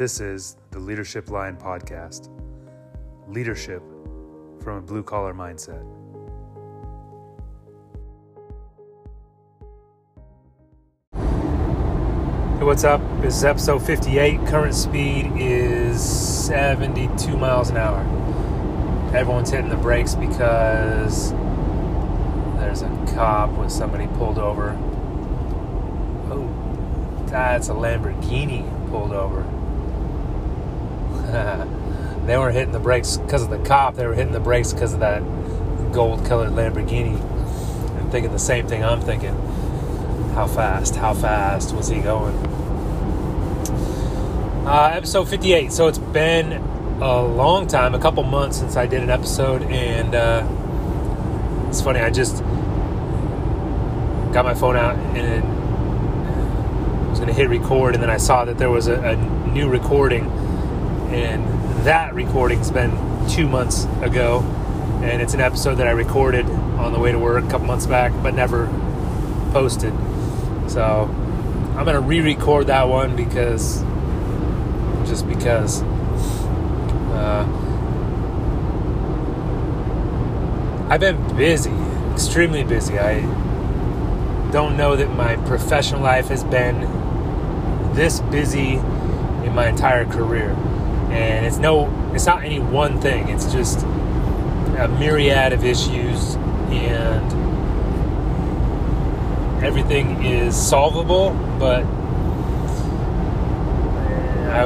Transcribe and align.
This 0.00 0.18
is 0.18 0.56
the 0.70 0.78
Leadership 0.78 1.28
Line 1.28 1.58
Podcast 1.58 2.30
Leadership 3.28 3.82
from 4.62 4.78
a 4.78 4.80
Blue 4.80 5.02
Collar 5.02 5.34
Mindset. 5.34 5.82
Hey, 11.12 12.64
what's 12.64 12.82
up? 12.82 13.02
This 13.20 13.36
is 13.36 13.44
episode 13.44 13.80
58. 13.80 14.46
Current 14.46 14.74
speed 14.74 15.32
is 15.36 16.02
72 16.02 17.36
miles 17.36 17.68
an 17.68 17.76
hour. 17.76 18.00
Everyone's 19.14 19.50
hitting 19.50 19.68
the 19.68 19.76
brakes 19.76 20.14
because 20.14 21.32
there's 22.58 22.80
a 22.80 22.88
cop 23.14 23.50
with 23.58 23.70
somebody 23.70 24.06
pulled 24.16 24.38
over. 24.38 24.70
Oh, 26.30 27.26
that's 27.26 27.68
a 27.68 27.72
Lamborghini 27.72 28.64
pulled 28.88 29.12
over. 29.12 29.44
they 32.26 32.36
weren't 32.36 32.54
hitting 32.54 32.72
the 32.72 32.80
brakes 32.80 33.16
because 33.16 33.42
of 33.42 33.50
the 33.50 33.58
cop. 33.58 33.96
They 33.96 34.06
were 34.06 34.14
hitting 34.14 34.32
the 34.32 34.40
brakes 34.40 34.72
because 34.72 34.92
of 34.92 35.00
that 35.00 35.22
gold-colored 35.92 36.50
Lamborghini. 36.50 37.20
I'm 37.98 38.10
thinking 38.10 38.32
the 38.32 38.38
same 38.38 38.66
thing 38.66 38.84
I'm 38.84 39.00
thinking. 39.00 39.34
How 40.34 40.46
fast? 40.46 40.96
How 40.96 41.14
fast 41.14 41.74
was 41.74 41.88
he 41.88 42.00
going? 42.00 42.36
Uh, 44.66 44.92
episode 44.94 45.28
58. 45.28 45.72
So 45.72 45.88
it's 45.88 45.98
been 45.98 46.52
a 47.00 47.22
long 47.22 47.66
time, 47.66 47.94
a 47.94 47.98
couple 47.98 48.22
months 48.22 48.58
since 48.58 48.76
I 48.76 48.86
did 48.86 49.02
an 49.02 49.10
episode, 49.10 49.62
and 49.62 50.14
uh, 50.14 50.46
it's 51.68 51.80
funny. 51.80 52.00
I 52.00 52.10
just 52.10 52.42
got 54.32 54.44
my 54.44 54.54
phone 54.54 54.76
out 54.76 54.96
and 55.16 55.42
was 57.08 57.18
going 57.18 57.28
to 57.28 57.34
hit 57.34 57.48
record, 57.48 57.94
and 57.94 58.02
then 58.02 58.10
I 58.10 58.18
saw 58.18 58.44
that 58.44 58.58
there 58.58 58.70
was 58.70 58.86
a, 58.86 59.00
a 59.00 59.16
new 59.48 59.68
recording, 59.68 60.30
and 61.14 61.44
that 61.86 62.14
recording's 62.14 62.70
been 62.70 62.90
two 63.28 63.48
months 63.48 63.84
ago, 64.02 64.40
and 65.02 65.20
it's 65.20 65.34
an 65.34 65.40
episode 65.40 65.76
that 65.76 65.86
I 65.86 65.92
recorded 65.92 66.46
on 66.46 66.92
the 66.92 66.98
way 66.98 67.12
to 67.12 67.18
work 67.18 67.44
a 67.44 67.48
couple 67.48 67.66
months 67.66 67.86
back, 67.86 68.12
but 68.22 68.34
never 68.34 68.66
posted. 69.52 69.92
So 70.68 71.08
I'm 71.76 71.84
to 71.86 72.00
re-record 72.00 72.66
that 72.68 72.88
one 72.88 73.16
because 73.16 73.82
just 75.08 75.28
because. 75.28 75.82
Uh, 77.12 77.60
I've 80.90 80.98
been 80.98 81.36
busy, 81.36 81.70
extremely 82.12 82.64
busy. 82.64 82.98
I 82.98 83.20
don't 84.50 84.76
know 84.76 84.96
that 84.96 85.08
my 85.10 85.36
professional 85.46 86.00
life 86.00 86.26
has 86.28 86.42
been 86.42 86.80
this 87.94 88.18
busy 88.18 88.74
in 89.44 89.54
my 89.54 89.68
entire 89.68 90.04
career. 90.04 90.50
And 91.10 91.46
it's 91.46 91.58
no 91.58 91.88
it's 92.14 92.26
not 92.26 92.44
any 92.44 92.60
one 92.60 93.00
thing. 93.00 93.28
It's 93.28 93.52
just 93.52 93.82
a 93.82 94.88
myriad 94.98 95.52
of 95.52 95.64
issues 95.64 96.36
and 96.70 97.32
everything 99.62 100.24
is 100.24 100.56
solvable, 100.56 101.30
but 101.58 101.84
I, 104.50 104.64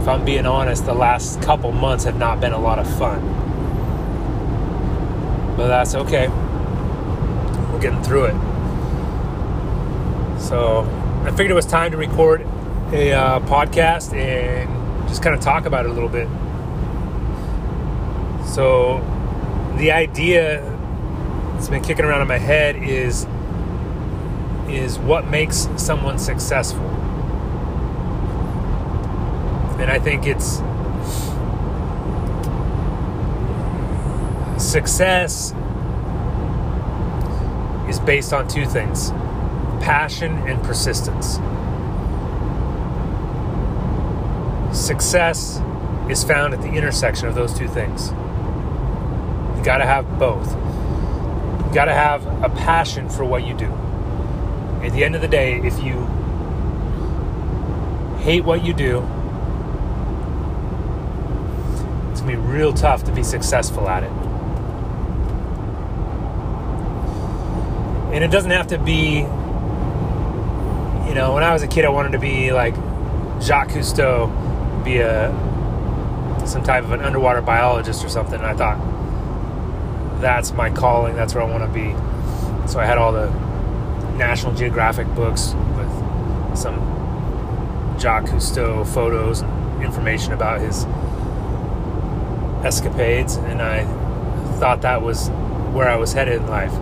if 0.00 0.08
I'm 0.08 0.24
being 0.24 0.46
honest, 0.46 0.86
the 0.86 0.94
last 0.94 1.40
couple 1.42 1.70
months 1.72 2.04
have 2.04 2.18
not 2.18 2.40
been 2.40 2.52
a 2.52 2.58
lot 2.58 2.78
of 2.78 2.98
fun. 2.98 3.20
But 5.56 5.68
that's 5.68 5.94
okay. 5.94 6.28
We're 6.28 7.80
getting 7.80 8.02
through 8.02 8.24
it. 8.24 8.34
So 10.40 10.80
I 11.24 11.30
figured 11.30 11.50
it 11.50 11.54
was 11.54 11.66
time 11.66 11.90
to 11.92 11.96
record 11.96 12.42
a 12.92 13.12
uh, 13.12 13.40
podcast 13.40 14.14
and 14.14 14.79
just 15.10 15.22
kind 15.22 15.34
of 15.34 15.42
talk 15.42 15.66
about 15.66 15.84
it 15.84 15.90
a 15.90 15.92
little 15.92 16.08
bit. 16.08 16.28
So 18.46 18.98
the 19.76 19.90
idea 19.90 20.62
that's 21.52 21.68
been 21.68 21.82
kicking 21.82 22.04
around 22.04 22.22
in 22.22 22.28
my 22.28 22.38
head 22.38 22.76
is 22.76 23.26
is 24.68 24.98
what 25.00 25.26
makes 25.26 25.68
someone 25.76 26.18
successful. 26.18 26.86
And 29.80 29.90
I 29.90 29.98
think 29.98 30.26
it's 30.26 30.62
success 34.62 35.52
is 37.88 37.98
based 37.98 38.32
on 38.32 38.46
two 38.46 38.64
things 38.64 39.10
passion 39.80 40.32
and 40.46 40.62
persistence. 40.62 41.38
Success 44.90 45.62
is 46.10 46.24
found 46.24 46.52
at 46.52 46.60
the 46.62 46.70
intersection 46.70 47.28
of 47.28 47.36
those 47.36 47.56
two 47.56 47.68
things. 47.68 48.10
You 49.56 49.62
got 49.64 49.78
to 49.78 49.86
have 49.86 50.18
both. 50.18 50.50
You 50.50 51.72
got 51.72 51.84
to 51.84 51.94
have 51.94 52.26
a 52.42 52.48
passion 52.48 53.08
for 53.08 53.24
what 53.24 53.46
you 53.46 53.54
do. 53.54 53.66
At 54.82 54.90
the 54.90 55.04
end 55.04 55.14
of 55.14 55.20
the 55.22 55.28
day, 55.28 55.60
if 55.60 55.80
you 55.80 56.04
hate 58.18 58.42
what 58.42 58.64
you 58.64 58.74
do, 58.74 58.98
it's 62.10 62.20
going 62.20 62.34
to 62.34 62.42
be 62.42 62.48
real 62.48 62.72
tough 62.72 63.04
to 63.04 63.12
be 63.12 63.22
successful 63.22 63.88
at 63.88 64.02
it. 64.02 64.10
And 68.12 68.24
it 68.24 68.32
doesn't 68.32 68.50
have 68.50 68.66
to 68.66 68.78
be, 68.78 69.18
you 71.08 71.14
know, 71.14 71.34
when 71.34 71.44
I 71.44 71.52
was 71.52 71.62
a 71.62 71.68
kid, 71.68 71.84
I 71.84 71.90
wanted 71.90 72.10
to 72.10 72.18
be 72.18 72.52
like 72.52 72.74
Jacques 73.40 73.68
Cousteau, 73.68 74.49
be 74.84 74.98
a 74.98 75.30
some 76.46 76.62
type 76.62 76.84
of 76.84 76.92
an 76.92 77.00
underwater 77.00 77.40
biologist 77.40 78.04
or 78.04 78.08
something. 78.08 78.40
And 78.40 78.46
I 78.46 78.54
thought 78.54 80.20
that's 80.20 80.52
my 80.52 80.70
calling. 80.70 81.14
That's 81.16 81.34
where 81.34 81.44
I 81.44 81.50
want 81.50 81.64
to 81.64 81.70
be. 81.70 81.92
So 82.68 82.78
I 82.78 82.84
had 82.84 82.98
all 82.98 83.12
the 83.12 83.30
National 84.16 84.54
Geographic 84.54 85.06
books 85.14 85.54
with 85.76 86.56
some 86.56 86.76
Jacques 87.98 88.26
Cousteau 88.26 88.86
photos 88.86 89.40
and 89.40 89.82
information 89.82 90.32
about 90.32 90.60
his 90.60 90.84
escapades, 92.64 93.36
and 93.36 93.62
I 93.62 93.84
thought 94.58 94.82
that 94.82 95.02
was 95.02 95.28
where 95.72 95.88
I 95.88 95.96
was 95.96 96.12
headed 96.12 96.42
in 96.42 96.46
life. 96.48 96.72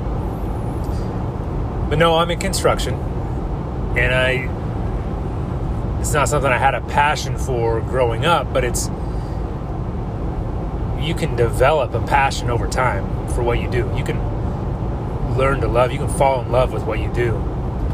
But 1.88 1.98
no, 1.98 2.16
I'm 2.16 2.30
in 2.30 2.38
construction, 2.38 2.94
and 3.96 4.14
I 4.14 4.48
it's 6.00 6.12
not 6.12 6.28
something 6.28 6.50
I 6.50 6.58
had 6.58 6.74
a 6.74 6.80
passion 6.82 7.36
for 7.36 7.80
growing 7.80 8.24
up, 8.24 8.52
but 8.52 8.64
it's 8.64 8.88
you 11.00 11.14
can 11.14 11.36
develop 11.36 11.94
a 11.94 12.06
passion 12.06 12.50
over 12.50 12.66
time 12.66 13.28
for 13.28 13.42
what 13.42 13.60
you 13.60 13.70
do. 13.70 13.90
You 13.96 14.04
can 14.04 15.36
learn 15.36 15.60
to 15.60 15.68
love, 15.68 15.92
you 15.92 15.98
can 15.98 16.08
fall 16.08 16.42
in 16.42 16.50
love 16.50 16.72
with 16.72 16.84
what 16.84 16.98
you 16.98 17.12
do 17.12 17.34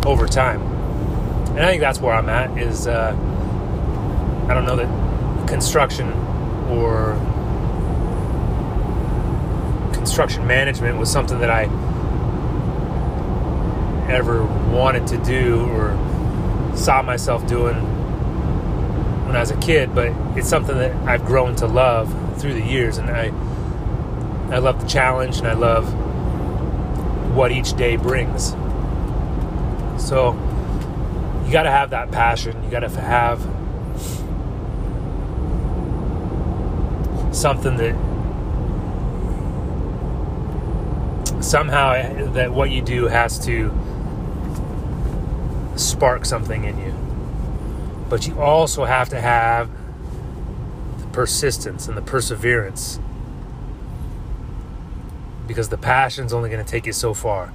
over 0.07 0.27
time. 0.27 0.61
And 1.51 1.61
I 1.61 1.71
think 1.71 1.81
that's 1.81 2.01
where 2.01 2.15
I'm 2.15 2.29
at 2.29 2.59
is 2.59 2.87
uh, 2.87 3.15
I 4.49 4.55
don't 4.55 4.65
know 4.65 4.77
that 4.77 5.49
construction 5.49 6.13
or 6.69 7.15
construction 9.93 10.47
management 10.47 10.99
was 10.99 11.11
something 11.11 11.39
that 11.39 11.51
I 11.51 11.65
ever 14.11 14.45
wanted 14.45 15.07
to 15.09 15.19
do 15.19 15.67
or 15.71 15.97
saw 16.77 17.03
myself 17.03 17.47
doing 17.47 17.94
when 19.25 19.37
I 19.37 19.41
was 19.41 19.51
a 19.51 19.57
kid, 19.57 19.95
but 19.95 20.09
it's 20.37 20.49
something 20.49 20.77
that 20.77 20.95
I've 21.09 21.25
grown 21.25 21.57
to 21.57 21.67
love 21.67 22.13
through 22.41 22.55
the 22.55 22.65
years, 22.65 22.99
and 22.99 23.11
I 23.11 23.33
I 24.55 24.59
love 24.59 24.81
the 24.81 24.87
challenge 24.87 25.39
and 25.39 25.49
I 25.49 25.55
love 25.55 25.93
what 27.35 27.51
each 27.51 27.75
day 27.77 27.97
brings. 27.97 28.51
So 29.99 30.33
you 31.45 31.53
got 31.53 31.65
to 31.65 31.71
have 31.71 31.91
that 31.91 32.13
passion. 32.13 32.63
You 32.63 32.71
got 32.71 32.81
to 32.81 32.89
have 32.89 33.41
something 37.35 37.77
that 37.79 37.95
somehow 41.43 41.93
eh, 41.93 42.25
that 42.33 42.53
what 42.53 42.71
you 42.71 42.81
do 42.81 43.07
has 43.07 43.39
to 43.47 43.73
spark 45.77 46.25
something 46.25 46.65
in 46.65 46.79
you. 46.79 47.04
But 48.09 48.27
you 48.27 48.41
also 48.41 48.85
have 48.85 49.09
to 49.11 49.21
have 49.21 49.71
the 50.99 51.07
persistence 51.07 51.89
and 51.89 51.97
the 51.97 52.03
perseverance 52.03 52.99
because 55.47 55.69
the 55.69 55.79
passion's 55.79 56.33
only 56.33 56.51
going 56.51 56.65
to 56.65 56.71
take 56.71 56.87
you 56.87 56.93
so 56.93 57.15
far. 57.15 57.53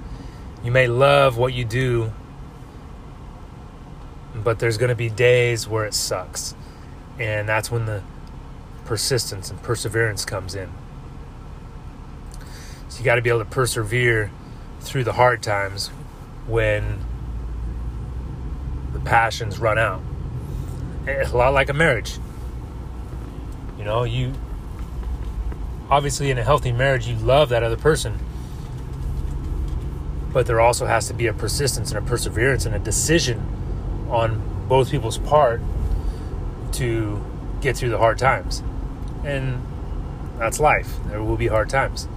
You 0.64 0.72
may 0.72 0.88
love 0.88 1.38
what 1.38 1.54
you 1.54 1.66
do, 1.66 2.12
but 4.36 4.60
there's 4.60 4.78
going 4.78 4.90
to 4.90 4.96
be 4.96 5.10
days 5.10 5.68
where 5.68 5.86
it 5.86 5.94
sucks. 5.94 6.56
And 7.18 7.48
that's 7.48 7.72
when 7.72 7.86
the 7.86 8.04
persistence 8.86 9.50
and 9.50 9.62
perseverance 9.62 10.26
comes 10.26 10.56
in. 10.56 10.70
So 12.90 13.00
you 13.00 13.06
got 13.06 13.16
to 13.16 13.22
be 13.22 13.30
able 13.30 13.40
to 13.40 13.46
persevere 13.46 14.32
through 14.82 15.04
the 15.04 15.14
hard 15.14 15.44
times 15.44 15.90
when 16.48 17.00
the 18.94 19.00
passions 19.00 19.60
run 19.60 19.78
out. 19.78 20.02
It's 21.08 21.32
a 21.32 21.38
lot 21.38 21.54
like 21.54 21.70
a 21.70 21.74
marriage. 21.74 22.18
You 23.78 23.86
know, 23.86 24.04
you 24.04 24.34
obviously 25.90 26.30
in 26.30 26.38
a 26.38 26.44
healthy 26.44 26.72
marriage, 26.72 27.08
you 27.08 27.16
love 27.16 27.50
that 27.50 27.64
other 27.64 27.78
person. 27.78 28.18
But 30.32 30.46
there 30.46 30.60
also 30.60 30.86
has 30.86 31.08
to 31.08 31.14
be 31.14 31.28
a 31.28 31.34
persistence 31.34 31.92
and 31.92 31.98
a 31.98 32.08
perseverance 32.08 32.66
and 32.66 32.76
a 32.76 32.80
decision 32.80 33.40
on 34.10 34.68
both 34.68 34.92
people's 34.92 35.18
part 35.18 35.62
to 36.74 37.24
get 37.62 37.76
through 37.76 37.90
the 37.90 37.98
hard 37.98 38.20
times. 38.20 38.62
And 39.24 39.66
that's 40.38 40.60
life. 40.60 40.98
There 41.08 41.24
will 41.24 41.38
be 41.38 41.48
hard 41.48 41.70
times. 41.70 42.08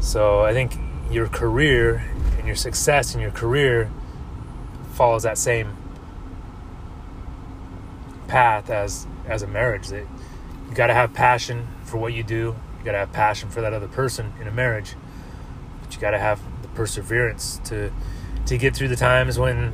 So 0.00 0.42
I 0.42 0.52
think 0.52 0.76
your 1.10 1.28
career 1.28 2.04
and 2.38 2.46
your 2.46 2.56
success 2.56 3.14
in 3.14 3.20
your 3.20 3.30
career 3.30 3.90
follows 4.92 5.22
that 5.22 5.38
same 5.38 5.76
path 8.36 8.68
as 8.68 9.06
as 9.26 9.42
a 9.42 9.46
marriage 9.46 9.88
that 9.88 10.06
you 10.68 10.74
got 10.74 10.88
to 10.88 10.92
have 10.94 11.14
passion 11.14 11.66
for 11.84 11.96
what 11.96 12.12
you 12.12 12.22
do. 12.22 12.54
You 12.78 12.84
got 12.84 12.92
to 12.92 12.98
have 12.98 13.10
passion 13.10 13.48
for 13.48 13.62
that 13.62 13.72
other 13.72 13.88
person 13.88 14.34
in 14.38 14.46
a 14.46 14.50
marriage. 14.50 14.94
But 15.80 15.94
you 15.94 16.00
got 16.02 16.10
to 16.10 16.18
have 16.18 16.42
the 16.60 16.68
perseverance 16.68 17.62
to 17.64 17.90
to 18.44 18.58
get 18.58 18.76
through 18.76 18.88
the 18.88 18.96
times 18.96 19.38
when 19.38 19.72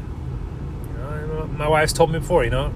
you 0.92 0.98
know, 1.02 1.50
my 1.56 1.66
wife's 1.66 1.92
told 1.92 2.12
me 2.12 2.20
before 2.20 2.44
you 2.44 2.50
know 2.50 2.72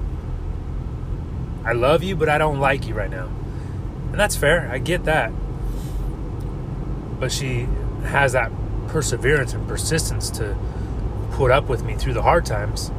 I 1.64 1.72
love 1.72 2.02
you 2.02 2.16
but 2.16 2.28
I 2.28 2.36
don't 2.36 2.58
like 2.58 2.88
you 2.88 2.94
right 2.94 3.10
now. 3.10 3.28
And 4.10 4.18
that's 4.18 4.34
fair. 4.34 4.68
I 4.68 4.78
get 4.78 5.04
that. 5.04 5.30
But 7.20 7.30
she 7.30 7.68
has 8.02 8.32
that 8.32 8.50
perseverance 8.88 9.52
and 9.52 9.68
persistence 9.68 10.30
to 10.30 10.56
put 11.30 11.52
up 11.52 11.68
with 11.68 11.84
me 11.84 11.94
through 11.94 12.14
the 12.14 12.22
hard 12.22 12.44
times. 12.44 12.90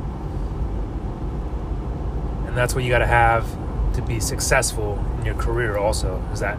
And 2.58 2.64
that's 2.64 2.74
what 2.74 2.84
you 2.84 2.90
got 2.90 2.98
to 3.00 3.06
have 3.06 3.46
to 3.94 4.02
be 4.02 4.20
successful 4.20 4.98
in 5.20 5.28
your 5.28 5.36
career, 5.36 5.78
also, 5.78 6.20
is 6.34 6.40
that 6.40 6.58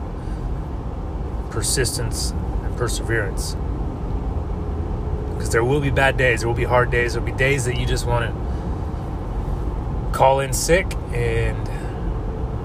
persistence 1.50 2.30
and 2.30 2.76
perseverance. 2.76 3.56
Because 5.34 5.50
there 5.50 5.64
will 5.64 5.80
be 5.80 5.90
bad 5.90 6.16
days, 6.16 6.38
there 6.38 6.48
will 6.48 6.54
be 6.54 6.62
hard 6.62 6.92
days, 6.92 7.14
there 7.14 7.20
will 7.20 7.32
be 7.32 7.36
days 7.36 7.64
that 7.64 7.76
you 7.76 7.84
just 7.84 8.06
want 8.06 8.32
to 8.32 10.12
call 10.16 10.38
in 10.38 10.52
sick, 10.52 10.86
and 11.12 11.66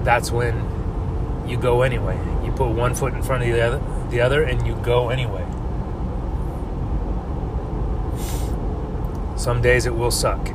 that's 0.06 0.30
when 0.30 0.54
you 1.48 1.56
go 1.56 1.82
anyway. 1.82 2.16
You 2.44 2.52
put 2.52 2.68
one 2.68 2.94
foot 2.94 3.14
in 3.14 3.22
front 3.24 3.42
of 3.42 3.48
the 3.48 3.60
other, 3.60 3.82
the 4.10 4.20
other, 4.20 4.44
and 4.44 4.64
you 4.64 4.76
go 4.76 5.08
anyway. 5.08 5.44
Some 9.36 9.60
days 9.60 9.86
it 9.86 9.96
will 9.96 10.12
suck. 10.12 10.54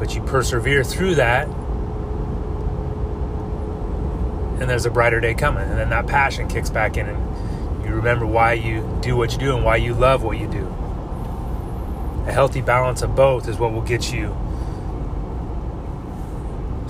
But 0.00 0.16
you 0.16 0.22
persevere 0.22 0.82
through 0.82 1.14
that, 1.14 1.46
and 4.58 4.68
there's 4.68 4.86
a 4.86 4.90
brighter 4.90 5.20
day 5.20 5.34
coming. 5.34 5.62
And 5.62 5.78
then 5.78 5.90
that 5.90 6.08
passion 6.08 6.48
kicks 6.48 6.70
back 6.70 6.96
in, 6.96 7.06
and 7.06 7.84
you 7.84 7.94
remember 7.94 8.26
why 8.26 8.54
you 8.54 8.98
do 9.00 9.16
what 9.16 9.32
you 9.32 9.38
do 9.38 9.54
and 9.54 9.64
why 9.64 9.76
you 9.76 9.94
love 9.94 10.24
what 10.24 10.38
you 10.38 10.48
do. 10.48 10.66
A 12.26 12.32
healthy 12.32 12.62
balance 12.62 13.02
of 13.02 13.14
both 13.14 13.46
is 13.48 13.58
what 13.58 13.72
will 13.72 13.82
get 13.82 14.12
you 14.12 14.36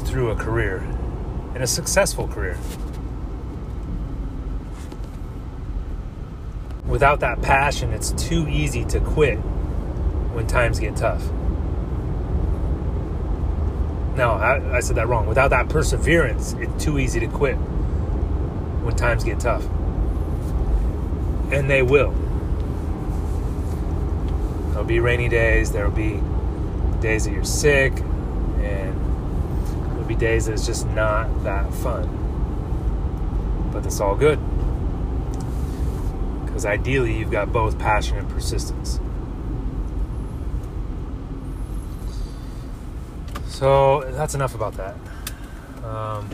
through 0.07 0.31
a 0.31 0.37
career 0.37 0.79
and 1.55 1.63
a 1.63 1.67
successful 1.67 2.27
career. 2.27 2.57
without 6.91 7.21
that 7.21 7.41
passion, 7.41 7.93
it's 7.93 8.11
too 8.13 8.47
easy 8.49 8.85
to 8.85 9.01
quit 9.01 9.37
when 9.37 10.47
times 10.47 10.79
get 10.79 10.97
tough. 10.97 11.23
No, 14.21 14.33
I, 14.33 14.77
I, 14.77 14.81
said 14.81 14.97
that 14.97 15.09
wrong. 15.09 15.27
Without 15.27 15.49
that 15.49 15.71
perseverance, 15.71 16.53
it's 16.59 16.85
too 16.85 16.99
easy 16.99 17.21
to 17.21 17.27
quit 17.27 17.55
when 17.55 18.95
times 18.95 19.25
get 19.25 19.41
tough. 19.41 19.65
And 21.51 21.71
they 21.71 21.81
will. 21.81 22.11
There'll 24.69 24.85
be 24.85 25.01
rainy 25.01 25.31
days, 25.31 25.73
there'll 25.73 25.91
be 25.91 26.21
days 27.01 27.25
that 27.25 27.33
you're 27.33 27.45
sick, 27.45 27.95
and 28.61 28.95
there'll 29.93 30.05
be 30.05 30.17
days 30.17 30.45
that 30.45 30.53
it's 30.53 30.67
just 30.67 30.87
not 30.89 31.45
that 31.45 31.73
fun. 31.73 33.71
But 33.73 33.87
it's 33.87 34.03
all 34.03 34.17
good. 34.17 34.39
Because 36.45 36.67
ideally, 36.67 37.17
you've 37.17 37.31
got 37.31 37.55
both 37.55 37.79
passion 37.79 38.19
and 38.19 38.29
persistence. 38.29 39.01
So 43.61 44.01
that's 44.13 44.35
enough 44.35 44.55
about 44.55 44.73
that. 44.79 44.95
Um, 45.85 46.31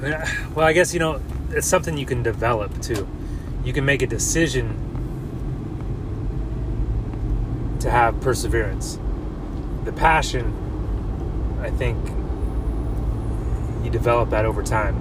well, 0.54 0.66
I 0.66 0.72
guess, 0.72 0.94
you 0.94 0.98
know, 0.98 1.20
it's 1.50 1.66
something 1.66 1.98
you 1.98 2.06
can 2.06 2.22
develop 2.22 2.80
too. 2.80 3.06
You 3.66 3.74
can 3.74 3.84
make 3.84 4.00
a 4.00 4.06
decision 4.06 4.70
to 7.80 7.90
have 7.90 8.18
perseverance. 8.22 8.98
The 9.84 9.92
passion, 9.92 10.54
I 11.60 11.68
think, 11.68 12.02
you 13.84 13.90
develop 13.90 14.30
that 14.30 14.46
over 14.46 14.62
time 14.62 14.96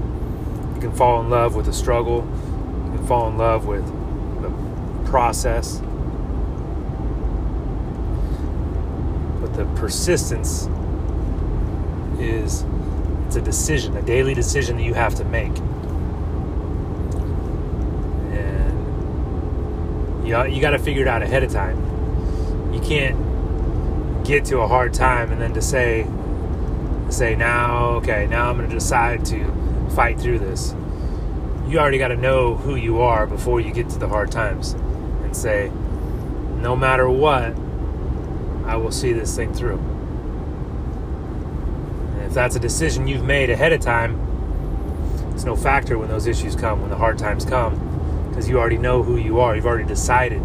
you 0.75 0.81
can 0.81 0.92
fall 0.92 1.22
in 1.22 1.30
love 1.30 1.56
with 1.56 1.66
the 1.68 1.74
struggle. 1.74 2.27
You 2.88 2.98
can 2.98 3.07
fall 3.07 3.30
in 3.30 3.38
love 3.38 3.68
with 3.68 3.86
the 4.42 4.50
process. 5.10 5.81
The 9.56 9.66
persistence 9.75 10.68
is 12.19 12.66
it's 13.25 13.36
a 13.36 13.42
decision, 13.42 13.96
a 13.98 14.02
daily 14.02 14.34
decision 14.34 14.78
that 14.78 14.84
you 14.84 14.94
have 14.94 15.16
to 15.16 15.25
make. 15.25 15.57
And 18.31 20.28
you, 20.28 20.46
you 20.46 20.62
got 20.62 20.72
to 20.72 20.80
figure 20.80 21.02
it 21.02 21.07
out 21.07 21.22
ahead 21.22 21.44
of 21.44 21.52
time. 21.52 22.74
You 22.74 22.80
can't 22.81 24.25
get 24.25 24.46
to 24.46 24.60
a 24.60 24.68
hard 24.68 24.94
time 24.94 25.31
and 25.31 25.42
then 25.42 25.54
to 25.54 25.62
say, 25.62 26.08
say 27.10 27.36
now, 27.36 27.96
okay, 27.98 28.28
now 28.28 28.50
I'm 28.50 28.58
going 28.58 28.69
to 28.69 28.75
decide 28.75 29.25
to 29.25 29.90
fight 29.96 30.19
through 30.19 30.40
this. 30.40 30.74
You 31.68 31.80
already 31.80 31.98
got 31.98 32.10
to 32.10 32.18
know 32.18 32.56
who 32.56 32.75
you 32.75 33.01
are 33.01 33.25
before 33.25 33.60
you 33.60 33.72
get 33.72 33.89
to 33.89 34.00
the 34.00 34.08
hard 34.08 34.32
times 34.32 34.74
and 34.74 35.36
say, 35.36 35.72
no 36.58 36.75
matter 36.75 37.10
what, 37.10 37.56
I 38.65 38.75
will 38.77 38.91
see 38.91 39.13
this 39.13 39.36
thing 39.36 39.53
through. 39.53 39.77
And 42.13 42.24
if 42.24 42.34
that's 42.34 42.55
a 42.55 42.60
decision 42.60 43.07
you've 43.07 43.24
made 43.24 43.50
ahead 43.50 43.74
of 43.74 43.79
time, 43.81 44.19
it's 45.34 45.43
no 45.43 45.55
factor 45.55 45.98
when 45.98 46.10
those 46.10 46.27
issues 46.27 46.55
come, 46.55 46.81
when 46.81 46.89
the 46.89 46.95
hard 46.95 47.17
times 47.17 47.45
come, 47.45 48.27
because 48.29 48.50
you 48.50 48.57
already 48.60 48.77
know 48.77 49.03
who 49.03 49.17
you 49.17 49.39
are. 49.39 49.55
You've 49.55 49.65
already 49.65 49.88
decided 49.88 50.41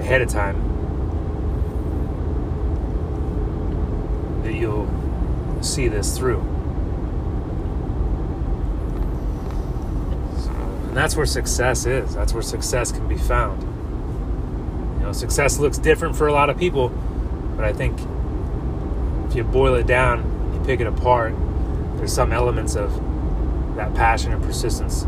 ahead 0.00 0.20
of 0.20 0.28
time 0.28 0.56
that 4.42 4.54
you'll 4.54 4.88
see 5.62 5.88
this 5.88 6.16
through. 6.16 6.40
And 10.88 10.96
that's 10.96 11.16
where 11.16 11.26
success 11.26 11.86
is. 11.86 12.14
That's 12.14 12.32
where 12.32 12.42
success 12.42 12.92
can 12.92 13.06
be 13.08 13.18
found. 13.18 13.62
You 14.98 15.06
know, 15.06 15.12
success 15.12 15.58
looks 15.58 15.78
different 15.78 16.16
for 16.16 16.26
a 16.26 16.32
lot 16.32 16.50
of 16.50 16.58
people, 16.58 16.92
but 17.58 17.64
I 17.64 17.72
think 17.72 17.98
if 19.28 19.34
you 19.34 19.42
boil 19.42 19.74
it 19.74 19.88
down, 19.88 20.54
you 20.54 20.60
pick 20.64 20.78
it 20.78 20.86
apart, 20.86 21.34
there's 21.96 22.12
some 22.12 22.32
elements 22.32 22.76
of 22.76 22.94
that 23.74 23.92
passion 23.94 24.32
and 24.32 24.40
persistence 24.40 25.02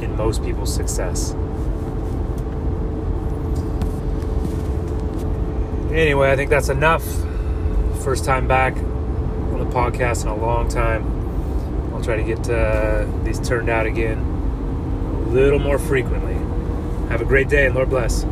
in 0.00 0.16
most 0.16 0.42
people's 0.42 0.74
success. 0.74 1.32
Anyway, 5.92 6.30
I 6.30 6.36
think 6.36 6.48
that's 6.48 6.70
enough. 6.70 7.04
First 8.02 8.24
time 8.24 8.48
back 8.48 8.74
on 8.76 9.58
the 9.58 9.66
podcast 9.66 10.22
in 10.22 10.28
a 10.28 10.36
long 10.36 10.66
time. 10.66 11.04
I'll 11.92 12.00
try 12.00 12.16
to 12.16 12.22
get 12.22 12.48
uh, 12.48 13.04
these 13.22 13.38
turned 13.38 13.68
out 13.68 13.84
again 13.84 14.18
a 15.26 15.28
little 15.28 15.58
more 15.58 15.78
frequently. 15.78 16.36
Have 17.10 17.20
a 17.20 17.26
great 17.26 17.50
day 17.50 17.66
and 17.66 17.74
Lord 17.74 17.90
bless. 17.90 18.24